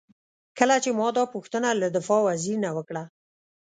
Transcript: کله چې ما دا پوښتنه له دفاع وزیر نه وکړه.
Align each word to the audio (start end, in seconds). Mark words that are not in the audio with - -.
کله 0.57 0.75
چې 0.83 0.89
ما 0.99 1.07
دا 1.17 1.23
پوښتنه 1.35 1.69
له 1.81 1.87
دفاع 1.95 2.21
وزیر 2.27 2.57
نه 2.65 2.69
وکړه. 2.77 3.03